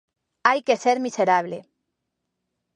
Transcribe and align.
¡Hai 0.47 0.59
que 0.67 0.75
ser 0.83 0.97
miserable! 1.07 1.57